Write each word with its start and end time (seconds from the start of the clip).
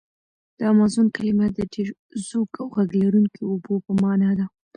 د 0.57 0.59
امازون 0.73 1.07
کلمه 1.15 1.47
د 1.57 1.59
ډېر 1.73 1.87
زوږ 2.27 2.49
او 2.61 2.67
غږ 2.75 2.89
لرونکي 3.01 3.41
اوبو 3.45 3.73
په 3.85 3.91
معنا 4.01 4.31
ده. 4.37 4.45